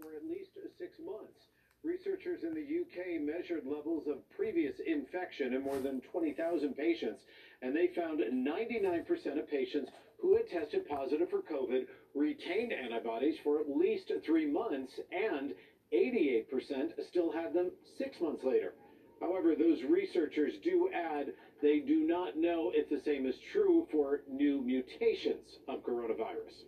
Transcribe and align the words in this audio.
for 0.00 0.12
at 0.14 0.28
least 0.28 0.50
six 0.78 0.98
months. 1.04 1.40
Researchers 1.82 2.42
in 2.42 2.52
the 2.52 2.60
UK 2.60 3.20
measured 3.22 3.64
levels 3.64 4.06
of 4.08 4.28
previous 4.30 4.74
infection 4.86 5.54
in 5.54 5.62
more 5.62 5.78
than 5.78 6.00
20,000 6.12 6.74
patients, 6.74 7.22
and 7.62 7.74
they 7.74 7.88
found 7.94 8.20
99% 8.20 9.38
of 9.38 9.48
patients 9.48 9.90
who 10.20 10.36
had 10.36 10.48
tested 10.48 10.88
positive 10.88 11.30
for 11.30 11.42
COVID 11.42 11.86
retained 12.14 12.72
antibodies 12.72 13.36
for 13.44 13.60
at 13.60 13.70
least 13.70 14.10
three 14.24 14.46
months, 14.46 14.92
and 15.12 15.54
88% 15.92 16.90
still 17.08 17.30
had 17.30 17.52
them 17.52 17.70
six 17.98 18.20
months 18.20 18.42
later. 18.42 18.72
However, 19.20 19.54
those 19.54 19.82
researchers 19.82 20.58
do 20.62 20.90
add 20.92 21.32
they 21.62 21.80
do 21.80 22.06
not 22.06 22.36
know 22.36 22.70
if 22.74 22.88
the 22.88 23.00
same 23.00 23.24
is 23.24 23.38
true 23.52 23.86
for 23.90 24.20
new 24.30 24.60
mutations 24.60 25.58
of 25.68 25.82
coronavirus. 25.82 26.64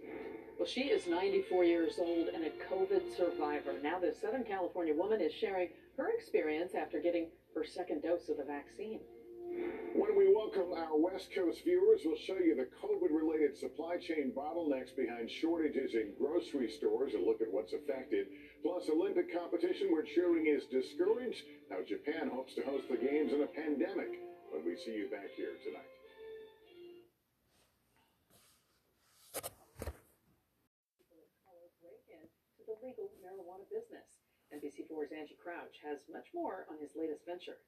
Well, 0.59 0.67
she 0.67 0.85
is 0.85 1.07
94 1.07 1.65
years 1.65 1.99
old 1.99 2.29
and 2.29 2.45
a 2.45 2.51
COVID 2.73 3.17
survivor. 3.17 3.75
Now, 3.83 3.99
this 3.99 4.21
Southern 4.21 4.45
California 4.45 4.95
woman 4.95 5.21
is 5.21 5.33
sharing 5.33 5.69
her 5.97 6.09
experience 6.17 6.75
after 6.75 7.01
getting 7.01 7.29
her 7.55 7.65
second 7.65 8.03
dose 8.03 8.29
of 8.29 8.39
the 8.39 8.45
vaccine. 8.45 9.01
When 9.95 10.17
we 10.17 10.33
welcome 10.33 10.73
our 10.73 10.97
West 10.97 11.29
Coast 11.35 11.65
viewers, 11.65 12.01
we'll 12.05 12.17
show 12.17 12.39
you 12.39 12.55
the 12.55 12.69
COVID 12.87 13.11
related 13.11 13.57
supply 13.57 13.97
chain 13.97 14.33
bottlenecks 14.37 14.95
behind 14.95 15.31
shortages 15.31 15.95
in 15.95 16.13
grocery 16.19 16.69
stores 16.69 17.15
and 17.15 17.25
look 17.25 17.41
at 17.41 17.51
what's 17.51 17.73
affected. 17.73 18.27
Plus, 18.63 18.89
Olympic 18.91 19.33
competition 19.33 19.93
where 19.93 20.03
cheering 20.03 20.47
is 20.47 20.67
discouraged. 20.67 21.43
Now, 21.71 21.79
Japan 21.87 22.31
hopes 22.33 22.55
to 22.55 22.63
host 22.63 22.91
the 22.91 22.97
Games 22.97 23.33
in 23.33 23.43
a 23.43 23.47
pandemic 23.47 24.19
when 24.51 24.65
we 24.67 24.77
see 24.77 24.99
you 24.99 25.09
back 25.11 25.31
here 25.37 25.55
tonight. 25.63 25.87
The 32.67 32.77
legal 32.83 33.09
marijuana 33.23 33.65
business. 33.71 34.19
NBC4's 34.53 35.13
Angie 35.13 35.39
Crouch 35.41 35.77
has 35.85 36.01
much 36.11 36.27
more 36.35 36.67
on 36.71 36.81
his 36.81 36.91
latest 36.97 37.25
venture. 37.27 37.61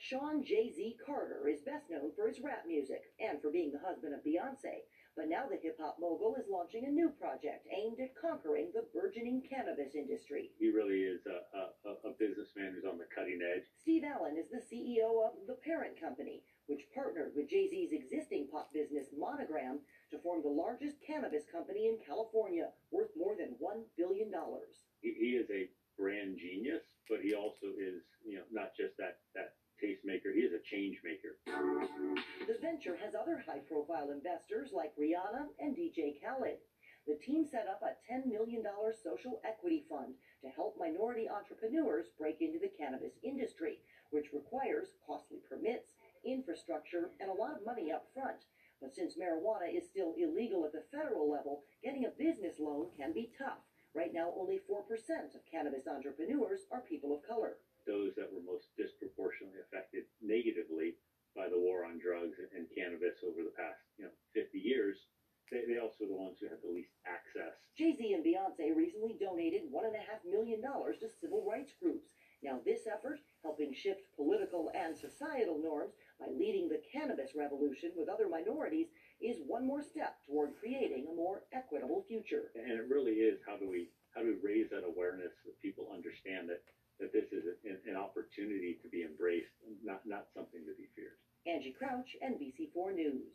Shawn 0.00 0.42
Jay 0.42 0.72
Z 0.74 0.96
Carter 1.04 1.48
is 1.48 1.62
best 1.62 1.90
known 1.90 2.10
for 2.16 2.28
his 2.28 2.40
rap 2.40 2.64
music 2.66 3.02
and 3.20 3.40
for 3.40 3.50
being 3.50 3.72
the 3.72 3.82
husband 3.82 4.14
of 4.14 4.20
Beyonce. 4.24 4.86
But 5.16 5.32
now 5.32 5.48
the 5.48 5.56
hip 5.56 5.80
hop 5.80 5.96
mogul 5.98 6.36
is 6.36 6.44
launching 6.46 6.84
a 6.84 6.92
new 6.92 7.08
project 7.08 7.66
aimed 7.72 7.98
at 7.98 8.12
conquering 8.20 8.68
the 8.76 8.84
burgeoning 8.92 9.40
cannabis 9.48 9.96
industry. 9.96 10.52
He 10.60 10.68
really 10.68 11.08
is 11.08 11.24
a, 11.24 11.40
a, 11.88 12.12
a 12.12 12.12
businessman 12.20 12.76
who's 12.76 12.84
on 12.84 12.98
the 13.00 13.08
cutting 13.08 13.40
edge. 13.40 13.64
Steve 13.80 14.04
Allan 14.04 14.36
is 14.36 14.52
the 14.52 14.60
CEO 14.60 15.24
of 15.24 15.32
The 15.48 15.56
Parent 15.64 15.98
Company, 15.98 16.44
which 16.68 16.84
partnered 16.92 17.32
with 17.34 17.48
Jay 17.48 17.64
Z's 17.72 17.96
existing 17.96 18.48
pop 18.52 18.68
business 18.76 19.08
Monogram 19.16 19.80
to 20.12 20.18
form 20.20 20.42
the 20.44 20.52
largest 20.52 21.00
cannabis 21.00 21.48
company 21.50 21.88
in 21.88 21.96
California, 22.04 22.68
worth 22.92 23.10
more 23.16 23.34
than 23.34 23.56
$1 23.56 23.88
billion. 23.96 24.30
He, 25.00 25.16
he 25.16 25.30
is 25.40 25.48
a 25.48 25.72
brand 25.96 26.36
genius, 26.36 26.84
but 27.08 27.24
he 27.24 27.32
also 27.32 27.72
is, 27.80 28.04
you 28.20 28.36
know, 28.36 28.44
not 28.52 28.76
just 28.76 28.92
that 29.00 29.24
that 29.34 29.55
venture 32.76 33.00
has 33.00 33.16
other 33.16 33.40
high-profile 33.48 34.12
investors 34.12 34.68
like 34.68 34.92
Rihanna 35.00 35.48
and 35.58 35.72
DJ 35.72 36.20
Khaled. 36.20 36.60
The 37.08 37.16
team 37.24 37.48
set 37.48 37.72
up 37.72 37.80
a 37.80 37.96
$10 38.04 38.28
million 38.28 38.60
social 39.00 39.40
equity 39.48 39.88
fund 39.88 40.12
to 40.44 40.52
help 40.52 40.76
minority 40.76 41.24
entrepreneurs 41.24 42.12
break 42.20 42.44
into 42.44 42.60
the 42.60 42.68
cannabis 42.76 43.16
industry, 43.24 43.80
which 44.12 44.28
requires 44.36 44.92
costly 45.08 45.40
permits, 45.48 45.96
infrastructure, 46.20 47.16
and 47.16 47.32
a 47.32 47.40
lot 47.40 47.56
of 47.56 47.64
money 47.64 47.88
up 47.88 48.12
front. 48.12 48.44
But 48.76 48.92
since 48.92 49.16
marijuana 49.16 49.72
is 49.72 49.88
still 49.88 50.12
illegal 50.20 50.68
at 50.68 50.76
the 50.76 50.84
federal 50.92 51.32
level, 51.32 51.64
getting 51.80 52.04
a 52.04 52.12
business 52.20 52.60
loan 52.60 52.92
can 52.92 53.16
be 53.16 53.32
tough. 53.40 53.64
Right 53.96 54.12
now, 54.12 54.36
only 54.36 54.60
4% 54.68 54.84
of 55.32 55.48
cannabis 55.48 55.88
entrepreneurs 55.88 56.68
are 56.68 56.84
people 56.84 57.16
of 57.16 57.24
color. 57.24 57.56
Those 57.88 58.12
that 58.20 58.28
were 58.28 58.44
most 58.44 58.68
disproportionately 58.76 59.64
affected 59.64 60.04
negatively 60.20 61.00
by 61.36 61.52
the 61.52 61.60
war 61.60 61.84
on 61.84 62.00
drugs 62.00 62.40
and 62.56 62.64
cannabis 62.72 63.15
over 63.26 63.42
the 63.42 63.54
past, 63.58 63.82
you 63.98 64.06
know, 64.06 64.14
50 64.34 64.58
years, 64.58 64.96
they, 65.50 65.62
they 65.66 65.78
also 65.78 66.06
are 66.06 66.10
the 66.10 66.18
ones 66.18 66.38
who 66.40 66.48
have 66.50 66.62
the 66.62 66.70
least 66.70 66.94
access. 67.06 67.54
Jay 67.78 67.94
Z 67.94 68.02
and 68.14 68.24
Beyonce 68.24 68.74
recently 68.74 69.14
donated 69.18 69.70
$1.5 69.70 70.30
million 70.30 70.62
to 70.62 71.06
civil 71.20 71.44
rights 71.46 71.74
groups. 71.78 72.10
Now, 72.42 72.60
this 72.64 72.86
effort, 72.86 73.18
helping 73.42 73.72
shift 73.72 74.06
political 74.14 74.70
and 74.74 74.94
societal 74.94 75.58
norms 75.58 75.94
by 76.20 76.26
leading 76.28 76.68
the 76.68 76.82
cannabis 76.92 77.32
revolution 77.34 77.92
with 77.96 78.08
other 78.08 78.28
minorities, 78.28 78.88
is 79.20 79.40
one 79.46 79.66
more 79.66 79.82
step 79.82 80.20
toward 80.26 80.58
creating 80.60 81.06
a 81.08 81.16
more 81.16 81.44
equitable 81.52 82.04
future. 82.06 82.52
And 82.54 82.78
it 82.78 82.86
really 82.90 83.24
is 83.24 83.40
how 83.46 83.56
do 83.56 83.68
we 83.68 83.88
how 84.14 84.22
do 84.22 84.32
we 84.32 84.40
raise 84.40 84.70
that 84.70 84.84
awareness 84.84 85.32
so 85.44 85.52
people 85.60 85.92
understand 85.92 86.48
that 86.48 86.60
that 87.00 87.12
this 87.12 87.28
is 87.32 87.44
an, 87.64 87.76
an 87.84 87.96
opportunity 87.96 88.78
to 88.82 88.88
be 88.88 89.02
embraced, 89.02 89.52
not 89.82 90.04
not 90.04 90.28
something 90.34 90.60
to 90.64 90.74
be 90.76 90.88
feared. 90.94 91.16
Angie 91.46 91.76
Crouch, 91.78 92.10
NBC4 92.26 92.92
News. 92.96 93.30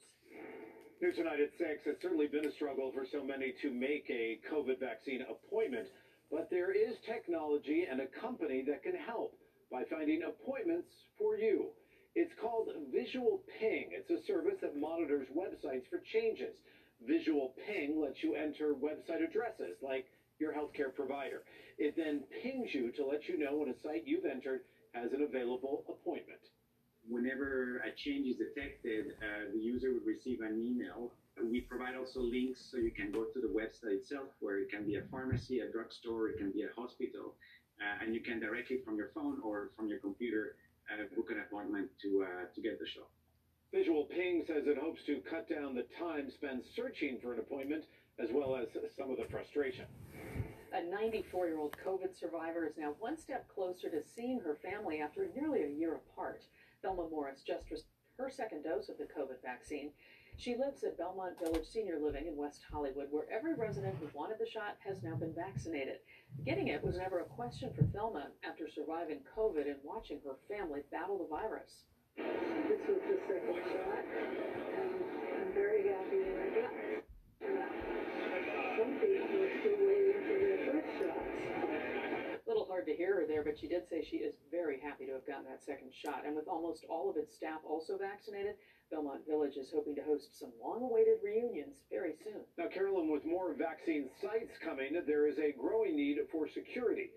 New 1.01 1.13
tonight 1.13 1.39
at 1.39 1.55
6. 1.57 1.79
It's 1.85 2.01
certainly 2.01 2.27
been 2.27 2.45
a 2.45 2.51
struggle 2.51 2.91
for 2.91 3.05
so 3.09 3.23
many 3.23 3.53
to 3.61 3.71
make 3.71 4.03
a 4.09 4.37
COVID 4.51 4.81
vaccine 4.81 5.23
appointment, 5.23 5.87
but 6.29 6.49
there 6.51 6.75
is 6.75 6.99
technology 7.07 7.87
and 7.89 8.01
a 8.01 8.11
company 8.19 8.65
that 8.67 8.83
can 8.83 8.95
help 8.95 9.39
by 9.71 9.83
finding 9.89 10.23
appointments 10.27 10.91
for 11.17 11.37
you. 11.37 11.71
It's 12.13 12.33
called 12.41 12.67
Visual 12.91 13.43
Ping. 13.57 13.95
It's 13.95 14.11
a 14.11 14.27
service 14.27 14.59
that 14.59 14.75
monitors 14.75 15.27
websites 15.31 15.87
for 15.89 16.03
changes. 16.11 16.59
Visual 17.07 17.55
Ping 17.65 17.95
lets 18.03 18.21
you 18.21 18.35
enter 18.35 18.75
website 18.75 19.23
addresses 19.23 19.79
like 19.81 20.03
your 20.37 20.51
healthcare 20.51 20.93
provider. 20.93 21.43
It 21.77 21.95
then 21.95 22.23
pings 22.43 22.75
you 22.75 22.91
to 22.91 23.05
let 23.05 23.29
you 23.29 23.39
know 23.39 23.55
when 23.55 23.69
a 23.69 23.79
site 23.81 24.03
you've 24.05 24.25
entered 24.25 24.67
has 24.91 25.13
an 25.13 25.23
available 25.23 25.85
appointment. 25.87 26.43
Whenever 27.07 27.81
a 27.85 27.91
change 27.95 28.27
is 28.27 28.37
detected, 28.37 29.13
uh, 29.21 29.51
the 29.53 29.59
user 29.59 29.91
will 29.93 30.05
receive 30.05 30.41
an 30.41 30.61
email. 30.61 31.11
We 31.43 31.61
provide 31.61 31.95
also 31.95 32.19
links 32.19 32.61
so 32.69 32.77
you 32.77 32.91
can 32.91 33.11
go 33.11 33.25
to 33.25 33.41
the 33.41 33.47
website 33.47 33.97
itself, 33.97 34.29
where 34.39 34.59
it 34.59 34.69
can 34.69 34.85
be 34.85 34.95
a 34.95 35.01
pharmacy, 35.09 35.59
a 35.59 35.71
drugstore, 35.71 36.29
it 36.29 36.37
can 36.37 36.51
be 36.51 36.63
a 36.63 36.69
hospital, 36.79 37.35
uh, 37.81 38.03
and 38.03 38.13
you 38.13 38.21
can 38.21 38.39
directly 38.39 38.79
from 38.85 38.97
your 38.97 39.09
phone 39.15 39.39
or 39.43 39.71
from 39.75 39.87
your 39.87 39.99
computer 39.99 40.55
uh, 40.91 41.03
book 41.15 41.31
an 41.31 41.39
appointment 41.39 41.89
to 42.01 42.23
uh, 42.23 42.45
to 42.53 42.61
get 42.61 42.79
the 42.79 42.85
shot. 42.85 43.09
Visualping 43.73 44.45
says 44.45 44.67
it 44.67 44.77
hopes 44.77 45.01
to 45.05 45.21
cut 45.29 45.47
down 45.49 45.73
the 45.73 45.87
time 45.97 46.29
spent 46.29 46.65
searching 46.75 47.17
for 47.21 47.33
an 47.33 47.39
appointment 47.39 47.85
as 48.19 48.29
well 48.31 48.55
as 48.55 48.67
some 48.97 49.09
of 49.09 49.17
the 49.17 49.25
frustration. 49.31 49.85
A 50.73 50.83
94 50.83 51.47
year 51.47 51.59
old 51.59 51.75
COVID 51.85 52.17
survivor 52.17 52.65
is 52.65 52.77
now 52.77 52.93
one 52.99 53.17
step 53.17 53.47
closer 53.53 53.89
to 53.89 54.01
seeing 54.15 54.39
her 54.39 54.57
family 54.61 54.99
after 55.01 55.27
nearly 55.35 55.63
a 55.63 55.69
year 55.69 55.95
apart. 55.95 56.43
Thelma 56.81 57.07
Morris 57.09 57.41
just 57.45 57.69
received 57.69 57.87
her 58.17 58.29
second 58.29 58.63
dose 58.63 58.89
of 58.89 58.97
the 58.97 59.05
COVID 59.05 59.41
vaccine. 59.41 59.91
She 60.37 60.55
lives 60.55 60.83
at 60.83 60.97
Belmont 60.97 61.37
Village 61.39 61.67
Senior 61.67 61.99
Living 61.99 62.27
in 62.27 62.35
West 62.35 62.61
Hollywood, 62.71 63.07
where 63.11 63.29
every 63.31 63.53
resident 63.53 63.95
who 63.99 64.09
wanted 64.13 64.37
the 64.39 64.49
shot 64.49 64.77
has 64.85 65.03
now 65.03 65.15
been 65.15 65.33
vaccinated. 65.33 65.99
Getting 66.45 66.67
it 66.67 66.83
was 66.83 66.97
never 66.97 67.19
a 67.19 67.25
question 67.25 67.71
for 67.75 67.83
Thelma 67.83 68.27
after 68.43 68.67
surviving 68.69 69.19
COVID 69.37 69.67
and 69.67 69.77
watching 69.83 70.19
her 70.25 70.37
family 70.49 70.81
battle 70.91 71.17
the 71.17 71.27
virus. 71.27 71.83
This 72.17 72.81
was 72.87 73.01
the 73.09 73.17
second 73.27 73.55
shot, 73.55 74.03
and 74.17 75.01
I'm 75.41 75.53
very 75.53 75.87
happy 75.89 76.19
that 76.23 76.37
I 76.41 76.61
got 76.61 76.80
there, 83.31 83.43
but 83.43 83.57
she 83.57 83.67
did 83.67 83.87
say 83.87 84.03
she 84.03 84.17
is 84.17 84.35
very 84.51 84.77
happy 84.83 85.07
to 85.07 85.15
have 85.15 85.25
gotten 85.25 85.47
that 85.47 85.63
second 85.63 85.95
shot. 86.03 86.27
And 86.27 86.35
with 86.35 86.51
almost 86.51 86.83
all 86.91 87.09
of 87.09 87.15
its 87.15 87.33
staff 87.33 87.63
also 87.63 87.95
vaccinated, 87.97 88.55
Belmont 88.91 89.23
Village 89.25 89.55
is 89.55 89.71
hoping 89.71 89.95
to 89.95 90.03
host 90.03 90.37
some 90.37 90.51
long 90.61 90.83
awaited 90.83 91.23
reunions 91.23 91.79
very 91.89 92.11
soon. 92.27 92.43
Now, 92.57 92.67
Carolyn, 92.67 93.07
with 93.07 93.23
more 93.23 93.55
vaccine 93.55 94.09
sites 94.19 94.51
coming, 94.59 94.99
there 95.07 95.27
is 95.27 95.39
a 95.39 95.55
growing 95.55 95.95
need 95.95 96.17
for 96.29 96.45
security. 96.51 97.07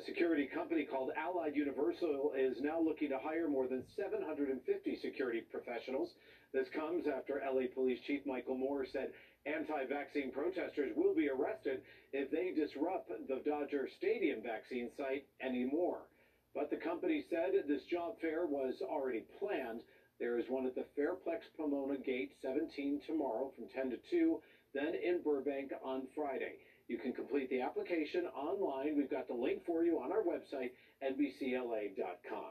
A 0.00 0.04
security 0.04 0.46
company 0.46 0.86
called 0.86 1.10
Allied 1.14 1.54
Universal 1.54 2.32
is 2.34 2.56
now 2.62 2.80
looking 2.80 3.10
to 3.10 3.18
hire 3.18 3.48
more 3.48 3.68
than 3.68 3.84
750 3.96 4.96
security 4.96 5.42
professionals. 5.52 6.08
This 6.54 6.68
comes 6.70 7.04
after 7.06 7.42
LA 7.44 7.68
Police 7.74 8.00
Chief 8.06 8.24
Michel 8.24 8.56
Moore 8.56 8.86
said 8.90 9.12
anti 9.44 9.84
vaccine 9.84 10.32
protesters 10.32 10.96
will 10.96 11.14
be 11.14 11.28
arrested 11.28 11.82
if 12.14 12.30
they 12.30 12.56
disrupt 12.56 13.12
the 13.28 13.42
Dodger 13.44 13.90
Stadium 13.98 14.40
vaccine 14.42 14.88
site 14.96 15.26
anymore. 15.44 16.08
But 16.54 16.70
the 16.70 16.80
company 16.80 17.26
said 17.28 17.52
this 17.68 17.84
job 17.84 18.14
fair 18.22 18.46
was 18.46 18.80
already 18.80 19.26
planned. 19.38 19.82
There 20.18 20.38
is 20.38 20.48
one 20.48 20.64
at 20.64 20.74
the 20.74 20.86
Fairplex 20.96 21.44
Pomona 21.58 21.98
Gate 21.98 22.32
17 22.40 23.02
tomorrow 23.06 23.52
from 23.54 23.68
10 23.68 23.90
to 23.90 23.98
2, 24.08 24.40
then 24.72 24.94
in 24.94 25.20
Burbank 25.22 25.72
on 25.84 26.08
Friday. 26.16 26.56
You 26.90 26.98
can 26.98 27.12
complete 27.12 27.48
the 27.50 27.60
application 27.60 28.26
online. 28.34 28.96
We've 28.96 29.08
got 29.08 29.28
the 29.28 29.34
link 29.34 29.64
for 29.64 29.84
you 29.84 30.00
on 30.02 30.10
our 30.10 30.26
website, 30.26 30.74
NBCLA.com. 30.98 32.50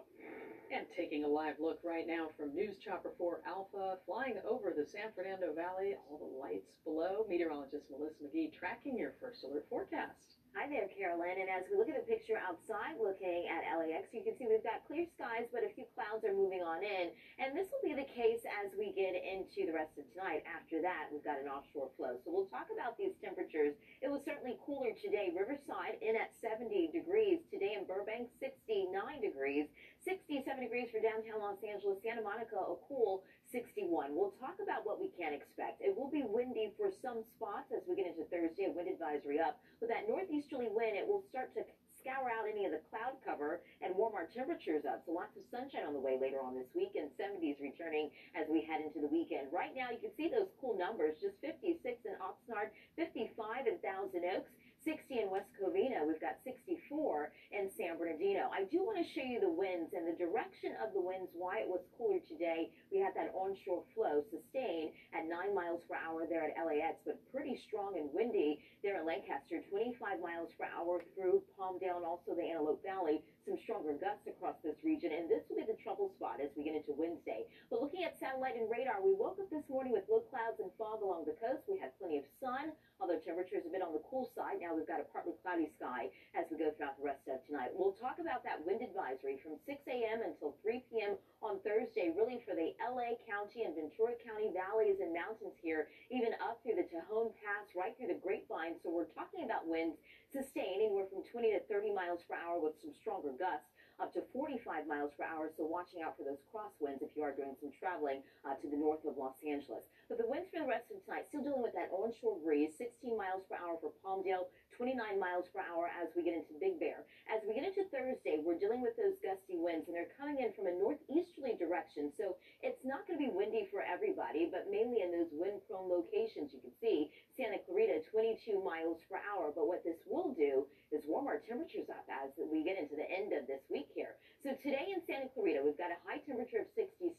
And 0.71 0.85
taking 0.95 1.25
a 1.25 1.27
live 1.27 1.55
look 1.59 1.79
right 1.83 2.07
now 2.07 2.29
from 2.37 2.55
News 2.55 2.77
Chopper 2.77 3.11
4 3.17 3.41
Alpha, 3.45 3.97
flying 4.05 4.35
over 4.49 4.71
the 4.71 4.85
San 4.85 5.11
Fernando 5.13 5.51
Valley, 5.53 5.95
all 6.07 6.17
the 6.19 6.39
lights 6.39 6.71
below. 6.85 7.25
Meteorologist 7.27 7.91
Melissa 7.91 8.23
Magee 8.23 8.49
tracking 8.57 8.97
your 8.97 9.11
first 9.19 9.43
alert 9.43 9.65
forecast. 9.69 10.38
Hi 10.57 10.65
there, 10.65 10.89
Carolyn. 10.89 11.37
And 11.37 11.45
as 11.45 11.69
we 11.69 11.77
look 11.77 11.93
at 11.93 11.97
the 11.97 12.09
picture 12.09 12.33
outside 12.41 12.97
looking 12.97 13.45
at 13.53 13.69
LAX, 13.69 14.09
you 14.09 14.25
can 14.25 14.33
see 14.33 14.49
we've 14.49 14.65
got 14.65 14.81
clear 14.89 15.05
skies, 15.13 15.45
but 15.53 15.61
a 15.61 15.69
few 15.77 15.85
clouds 15.93 16.25
are 16.25 16.33
moving 16.33 16.65
on 16.65 16.81
in. 16.81 17.13
And 17.37 17.53
this 17.53 17.69
will 17.69 17.85
be 17.85 17.93
the 17.93 18.09
case 18.09 18.41
as 18.65 18.73
we 18.73 18.89
get 18.89 19.13
into 19.13 19.69
the 19.69 19.77
rest 19.77 19.93
of 20.01 20.09
tonight. 20.09 20.41
After 20.49 20.81
that, 20.81 21.13
we've 21.13 21.23
got 21.23 21.37
an 21.37 21.45
offshore 21.45 21.93
flow. 21.93 22.17
So 22.25 22.33
we'll 22.33 22.49
talk 22.49 22.73
about 22.73 22.97
these 22.97 23.13
temperatures. 23.21 23.77
It 24.01 24.09
was 24.09 24.25
certainly 24.25 24.57
cooler 24.65 24.89
today. 24.97 25.29
Riverside 25.29 26.01
in 26.01 26.17
at 26.17 26.33
70 26.41 26.97
degrees. 26.97 27.45
Today 27.53 27.77
in 27.77 27.85
Burbank, 27.85 28.33
69 28.41 28.89
degrees. 29.21 29.69
67 30.05 30.63
degrees 30.63 30.87
for 30.91 31.03
downtown 31.03 31.43
Los 31.43 31.59
Angeles. 31.59 31.99
Santa 31.99 32.23
Monica, 32.23 32.55
a 32.55 32.75
cool 32.87 33.23
61. 33.51 34.15
We'll 34.15 34.35
talk 34.39 34.55
about 34.63 34.85
what 34.87 35.01
we 35.01 35.11
can 35.11 35.33
expect. 35.33 35.81
It 35.81 35.91
will 35.91 36.09
be 36.09 36.23
windy 36.23 36.71
for 36.79 36.91
some 37.03 37.27
spots 37.35 37.73
as 37.75 37.83
we 37.83 37.99
get 37.99 38.07
into 38.07 38.23
Thursday. 38.31 38.69
A 38.69 38.71
wind 38.71 38.87
advisory 38.87 39.39
up. 39.39 39.59
With 39.81 39.89
that 39.91 40.07
northeasterly 40.07 40.71
wind, 40.71 40.95
it 40.95 41.07
will 41.07 41.23
start 41.27 41.51
to 41.59 41.67
scour 41.99 42.31
out 42.31 42.47
any 42.47 42.63
of 42.63 42.71
the 42.71 42.79
cloud 42.87 43.19
cover 43.27 43.59
and 43.83 43.91
warm 43.91 44.15
our 44.15 44.23
temperatures 44.31 44.87
up. 44.87 45.03
So 45.03 45.11
lots 45.11 45.35
of 45.35 45.43
sunshine 45.51 45.83
on 45.83 45.91
the 45.91 45.99
way 45.99 46.15
later 46.15 46.39
on 46.39 46.55
this 46.55 46.71
week 46.71 46.95
and 46.95 47.11
70s 47.19 47.59
returning 47.59 48.07
as 48.39 48.47
we 48.47 48.63
head 48.63 48.79
into 48.79 49.03
the 49.03 49.11
weekend. 49.11 49.51
Right 49.51 49.75
now, 49.75 49.91
you 49.91 49.99
can 49.99 50.15
see 50.15 50.31
those 50.31 50.47
cool 50.63 50.79
numbers 50.79 51.19
just 51.19 51.35
56 51.43 51.83
in 52.07 52.15
Oxnard, 52.23 52.71
55 52.95 53.67
in 53.67 53.75
Thousand 53.83 54.23
Oaks. 54.31 54.51
60 54.83 55.19
in 55.19 55.27
West 55.29 55.51
Covina. 55.59 56.07
We've 56.07 56.21
got 56.23 56.39
64 56.47 57.31
in 57.51 57.67
San 57.75 57.99
Bernardino. 57.99 58.47
I 58.47 58.63
do 58.63 58.79
want 58.79 58.95
to 58.95 59.07
show 59.11 59.25
you 59.25 59.43
the 59.43 59.51
winds 59.51 59.91
and 59.91 60.07
the 60.07 60.15
direction 60.15 60.79
of 60.79 60.95
the 60.95 61.03
winds, 61.03 61.27
why 61.35 61.59
it 61.59 61.67
was 61.67 61.83
cooler 61.99 62.23
today. 62.23 62.71
We 62.87 63.03
had 63.03 63.11
that 63.19 63.35
onshore 63.35 63.83
flow 63.91 64.23
sustained 64.31 64.95
at 65.11 65.27
9 65.27 65.53
miles 65.53 65.83
per 65.83 65.99
hour 65.99 66.23
there 66.25 66.47
at 66.47 66.55
LAX, 66.55 67.03
but 67.03 67.19
pretty 67.29 67.59
strong 67.67 67.99
and 67.99 68.07
windy 68.15 68.63
there 68.79 68.97
in 68.97 69.05
Lancaster, 69.05 69.59
25 69.67 70.23
miles 70.23 70.49
per 70.55 70.65
hour 70.71 71.03
through 71.13 71.43
Palmdale 71.59 71.99
and 71.99 72.07
also 72.07 72.31
the 72.31 72.47
Antelope 72.47 72.81
Valley. 72.81 73.19
Some 73.45 73.59
stronger 73.65 73.93
gusts 73.99 74.29
across 74.29 74.55
this 74.63 74.79
region, 74.83 75.11
and 75.11 75.27
this 75.27 75.43
will 75.49 75.59
be 75.59 75.67
the 75.67 75.79
trouble 75.83 76.13
spot 76.15 76.39
as 76.39 76.49
we 76.55 76.63
get 76.63 76.77
into 76.77 76.95
Wednesday. 76.95 77.45
But 77.69 77.81
looking 77.81 78.05
at 78.05 78.17
satellite 78.17 78.55
and 78.55 78.69
radar, 78.69 79.03
we 79.03 79.13
woke 79.13 79.37
up 79.41 79.49
this 79.49 79.67
morning 79.67 79.93
with 79.93 80.07
low 80.09 80.23
clouds 80.29 80.61
and 80.61 80.71
fog 80.77 81.01
along 81.01 81.25
the 81.25 81.37
coast. 81.37 81.67
We 81.67 81.77
had 81.77 81.93
plenty 81.99 82.17
of 82.21 82.25
sun, 82.41 82.73
although 83.01 83.21
temperatures 83.21 83.65
a 83.65 83.71
bit 83.73 83.85
on 83.85 83.93
the 83.93 84.01
cool 84.09 84.29
side. 84.33 84.57
Now 84.69 84.77
we've 84.77 84.85
got 84.85 85.01
a 85.01 85.09
partly 85.09 85.33
cloudy 85.41 85.65
sky 85.81 86.13
as 86.37 86.45
we 86.53 86.61
go 86.61 86.69
throughout 86.69 86.93
the 87.01 87.09
rest 87.09 87.25
of 87.25 87.41
tonight. 87.49 87.73
We'll 87.73 87.97
talk 87.97 88.21
about 88.21 88.45
that 88.45 88.61
wind 88.61 88.85
advisory 88.85 89.41
from 89.41 89.57
6 89.65 89.65
a.m. 89.65 90.21
until 90.21 90.53
3 90.61 90.85
p.m. 90.93 91.17
on 91.41 91.57
Thursday, 91.65 92.13
really 92.13 92.45
for 92.45 92.53
the 92.53 92.77
LA 92.77 93.17
County 93.25 93.65
and 93.65 93.73
Ventura 93.73 94.13
County 94.21 94.53
valleys 94.53 95.01
and 95.01 95.09
mountains 95.09 95.57
here, 95.57 95.89
even 96.13 96.37
up 96.37 96.61
through 96.61 96.77
the 96.77 96.85
Tejon 96.85 97.33
Pass, 97.41 97.73
right 97.73 97.97
through 97.97 98.13
the 98.13 98.21
Grapevine. 98.21 98.77
So 98.85 98.93
we're 98.93 99.09
talking 99.09 99.41
about 99.41 99.65
winds 99.65 99.97
sustained 100.29 100.85
anywhere 100.85 101.09
from 101.09 101.25
20 101.25 101.49
to 101.57 101.65
30 101.65 101.89
miles 101.89 102.21
per 102.29 102.37
hour 102.37 102.61
with 102.61 102.77
some 102.77 102.93
stronger 102.93 103.33
gusts 103.33 103.73
up 104.01 104.15
to 104.15 104.23
45 104.33 104.87
miles 104.87 105.11
per 105.15 105.27
hour. 105.27 105.51
So 105.55 105.67
watching 105.67 106.01
out 106.01 106.15
for 106.15 106.23
those 106.23 106.41
crosswinds 106.49 107.03
if 107.03 107.11
you 107.15 107.23
are 107.23 107.35
doing 107.35 107.55
some 107.59 107.71
traveling 107.75 108.23
uh, 108.47 108.55
to 108.59 108.67
the 108.67 108.79
north 108.79 109.03
of 109.05 109.19
Los 109.19 109.35
Angeles. 109.43 109.83
But 110.07 110.17
the 110.17 110.27
winds 110.27 110.49
for 110.49 110.63
the 110.63 110.71
rest 110.71 110.89
of 110.89 111.03
tonight, 111.05 111.27
still 111.29 111.43
dealing 111.43 111.61
with 111.61 111.75
that 111.75 111.91
onshore 111.91 112.39
breeze, 112.41 112.73
16 112.79 113.13
miles 113.13 113.43
per 113.45 113.59
hour 113.59 113.77
for 113.77 113.91
Palmdale, 114.01 114.49
29 114.79 115.19
miles 115.19 115.43
per 115.51 115.59
hour 115.59 115.91
as 115.91 116.07
we 116.15 116.23
get 116.23 116.39
into 116.39 116.55
Big 116.55 116.79
Bear. 116.79 117.03
As 117.27 117.43
we 117.43 117.51
get 117.51 117.67
into 117.67 117.83
Thursday, 117.91 118.39
we're 118.39 118.57
dealing 118.57 118.79
with 118.79 118.95
those 118.95 119.19
gusty 119.19 119.59
winds, 119.59 119.91
and 119.91 119.93
they're 119.93 120.15
coming 120.15 120.39
in 120.39 120.55
from 120.55 120.71
a 120.71 120.73
northeasterly 120.79 121.59
direction. 121.59 122.15
So 122.15 122.39
it's 122.63 122.79
not 122.87 123.03
going 123.03 123.19
to 123.19 123.23
be 123.27 123.29
windy 123.29 123.67
for 123.67 123.83
everybody, 123.83 124.47
but 124.47 124.71
mainly 124.71 125.03
in 125.03 125.11
those 125.11 125.27
wind-prone 125.35 125.91
locations. 125.91 126.55
You 126.55 126.63
can 126.63 126.71
see 126.79 127.11
Santa 127.35 127.59
Clarita, 127.67 127.98
22 128.29 128.61
miles 128.61 129.01
per 129.09 129.17
hour. 129.25 129.49
But 129.49 129.65
what 129.65 129.81
this 129.81 129.97
will 130.05 130.37
do 130.37 130.69
is 130.93 131.01
warm 131.09 131.25
our 131.25 131.41
temperatures 131.41 131.89
up 131.89 132.05
as 132.05 132.29
we 132.37 132.61
get 132.61 132.77
into 132.77 132.93
the 132.93 133.09
end 133.09 133.33
of 133.33 133.49
this 133.49 133.65
week 133.73 133.89
here. 133.97 134.21
So 134.45 134.53
today 134.61 134.93
in 134.93 135.01
Santa 135.09 135.33
Clarita, 135.33 135.65
we've 135.65 135.77
got 135.81 135.89
a 135.89 135.97
high 136.05 136.21
temperature 136.29 136.61
of 136.61 136.69
67. 136.77 137.09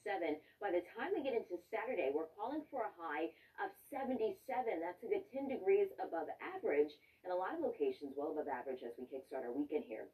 By 0.62 0.70
the 0.70 0.86
time 0.94 1.10
we 1.10 1.26
get 1.26 1.34
into 1.34 1.58
Saturday, 1.74 2.14
we're 2.14 2.30
calling 2.38 2.62
for 2.70 2.86
a 2.86 2.94
high 2.94 3.34
of 3.58 3.74
77. 3.90 4.38
That's 4.78 5.02
a 5.02 5.10
good 5.10 5.26
10 5.34 5.50
degrees 5.50 5.90
above 5.98 6.30
average, 6.38 6.94
and 7.26 7.34
a 7.34 7.36
lot 7.36 7.58
of 7.58 7.60
locations 7.60 8.14
well 8.14 8.30
above 8.30 8.46
average 8.46 8.86
as 8.86 8.94
we 8.94 9.10
kickstart 9.10 9.42
our 9.42 9.52
weekend 9.52 9.82
here. 9.90 10.06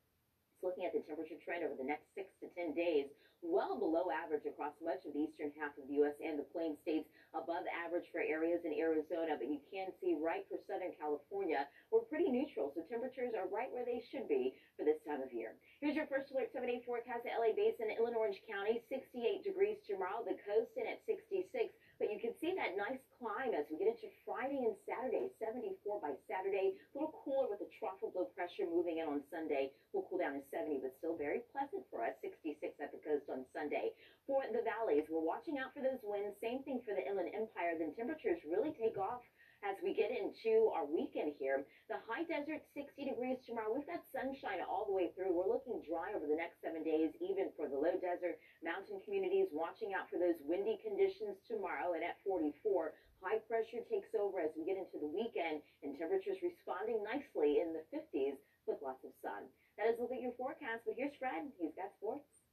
So 0.61 0.69
looking 0.73 0.89
at 0.89 0.93
the 0.97 1.05
temperature 1.05 1.37
trend 1.45 1.65
over 1.65 1.77
the 1.77 1.85
next 1.85 2.09
six 2.17 2.33
to 2.41 2.49
10 2.57 2.73
days, 2.73 3.13
well 3.45 3.77
below 3.77 4.09
average 4.09 4.49
across 4.49 4.73
much 4.81 5.05
of 5.05 5.13
the 5.13 5.21
eastern 5.29 5.53
half 5.61 5.77
of 5.77 5.85
the 5.85 6.01
U.S. 6.01 6.17
and 6.25 6.41
the 6.41 6.49
plain 6.57 6.75
states, 6.81 7.05
above 7.37 7.69
average 7.69 8.09
for 8.09 8.25
areas 8.25 8.65
in 8.65 8.73
Arizona, 8.73 9.37
but 9.37 9.53
you 9.53 9.61
can 9.69 9.93
see 10.01 10.17
right 10.17 10.49
for 10.49 10.57
Southern 10.65 10.97
California, 10.97 11.69
we're 11.93 12.09
pretty 12.09 12.33
neutral, 12.33 12.73
so 12.73 12.81
temperatures 12.89 13.37
are 13.37 13.45
right 13.53 13.69
where 13.69 13.85
they 13.85 14.01
should 14.09 14.25
be 14.25 14.57
for 14.81 14.89
this 14.89 14.97
time 15.05 15.21
of 15.21 15.29
year. 15.37 15.53
Here's 15.85 15.95
your 15.95 16.09
first 16.09 16.33
alert 16.33 16.49
7 16.57 16.65
day 16.65 16.81
forecast 16.89 17.29
at 17.29 17.37
LA 17.37 17.53
Basin, 17.53 17.93
Illinois 17.93 18.33
Orange 18.33 18.41
County, 18.49 18.81
68 18.89 19.45
degrees 19.45 19.77
tomorrow, 19.85 20.25
the 20.25 20.41
coast 20.49 20.73
in 20.81 20.89
at 20.89 21.05
66. 21.05 21.53
But 21.97 22.13
you 22.13 22.21
can 22.21 22.37
see 22.37 22.53
that 22.53 22.77
nice 22.77 23.01
climb 23.17 23.57
as 23.57 23.65
we 23.73 23.81
get 23.81 23.89
into 23.89 24.13
Friday 24.29 24.69
and 24.69 24.77
Saturday, 24.85 25.33
74 25.41 26.05
by 26.05 26.13
Saturday. 26.29 26.77
A 26.77 26.93
little 26.93 27.17
cooler 27.25 27.49
with 27.49 27.65
the 27.65 27.73
tropical 27.81 28.13
low 28.13 28.29
pressure 28.37 28.69
moving 28.69 29.01
in 29.01 29.09
on 29.09 29.25
Sunday. 29.33 29.73
We'll 29.97 30.05
cool 30.05 30.21
down 30.21 30.37
to 30.37 30.45
70, 30.53 30.85
but 30.85 30.93
still 31.01 31.17
very 31.17 31.41
pleasant 31.57 31.89
for 31.89 32.05
us. 32.05 32.13
66 32.21 32.61
at 32.85 32.93
the 32.93 33.01
coast 33.01 33.33
on 33.33 33.49
Sunday. 33.57 33.97
For 34.29 34.45
the 34.53 34.61
valleys, 34.61 35.09
we're 35.09 35.25
watching 35.25 35.57
out 35.57 35.73
for 35.73 35.81
those 35.81 36.05
winds. 36.05 36.37
Same 36.45 36.61
thing 36.69 36.85
for 36.85 36.93
the 36.93 37.01
Inland 37.01 37.33
Empire. 37.33 37.81
Then 37.81 37.97
temperatures 37.97 38.45
really 38.45 38.77
take 38.77 39.01
off 39.01 39.25
as 39.65 39.77
we 39.81 39.97
get 39.97 40.13
into 40.13 40.69
our 40.75 40.85
weekend 40.85 41.33
here. 41.39 41.65
The 41.89 42.03
high 42.05 42.25
desert, 42.29 42.65
60 42.77 42.93
degrees 43.05 43.41
tomorrow. 43.47 43.73
We've 43.73 43.89
got 43.89 44.05
sunshine 44.13 44.61
all 44.67 44.85
the 44.85 44.97
way 44.97 45.13
through. 45.15 45.33
We're 45.33 45.49
looking 45.49 45.81
dry 45.87 46.13
over 46.13 46.27
the 46.29 46.37
next 46.37 46.61
seven 46.61 46.85
days, 46.85 47.15
even 47.23 47.55
for 47.57 47.71
the 47.71 47.79
low 47.79 47.97
desert 47.97 48.37
mountain 48.61 49.01
communities. 49.07 49.49
Watching 49.55 49.97
out 49.97 50.11
for 50.13 50.19
those 50.21 50.37
windy 50.45 50.77
conditions 50.83 51.41
tomorrow 51.49 51.97
and 51.97 52.05
at 52.05 52.21
44. 52.27 52.93
High 53.25 53.41
pressure 53.49 53.81
takes 53.89 54.13
over 54.13 54.39
as 54.39 54.53
we 54.55 54.69
get 54.69 54.77
into 54.77 55.01
the 55.01 55.09
weekend 55.09 55.65
and 55.81 55.97
temperatures 55.97 56.37
responding 56.45 57.01
nicely 57.01 57.65
in 57.65 57.73
the 57.73 57.85
50s 57.89 58.37
with 58.69 58.83
lots 58.85 59.03
of 59.09 59.17
sun. 59.25 59.49
That 59.79 59.89
is 59.89 59.99
a 59.99 60.03
look 60.05 60.13
at 60.13 60.21
your 60.21 60.37
forecast, 60.37 60.85
but 60.85 60.95
here's 60.97 61.17
Fred. 61.17 61.49
He's 61.57 61.75
got 61.75 61.93
sports. 61.97 62.46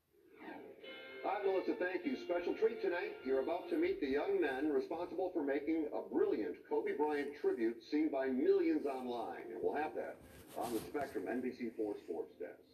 Hi, 1.23 1.39
Melissa. 1.45 1.73
Thank 1.79 2.05
you. 2.05 2.17
Special 2.25 2.53
treat 2.55 2.81
tonight. 2.81 3.15
You're 3.25 3.39
about 3.39 3.69
to 3.69 3.77
meet 3.77 4.01
the 4.01 4.07
young 4.07 4.41
men 4.41 4.67
responsible 4.67 5.31
for 5.33 5.41
making 5.41 5.87
a 5.95 6.13
brilliant 6.13 6.55
Kobe 6.67 6.97
Bryant 6.97 7.29
tribute 7.39 7.77
seen 7.89 8.09
by 8.09 8.27
millions 8.27 8.85
online. 8.85 9.47
And 9.53 9.59
we'll 9.63 9.75
have 9.75 9.95
that 9.95 10.17
on 10.57 10.73
the 10.73 10.79
Spectrum 10.91 11.25
NBC4 11.25 11.95
Sports 12.03 12.33
Desk. 12.39 12.72